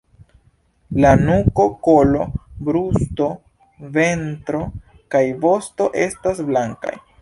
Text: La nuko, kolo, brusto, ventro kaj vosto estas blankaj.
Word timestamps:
La 1.03 1.11
nuko, 1.27 1.65
kolo, 1.89 2.25
brusto, 2.71 3.29
ventro 4.01 4.67
kaj 5.17 5.27
vosto 5.49 5.93
estas 6.09 6.49
blankaj. 6.53 7.01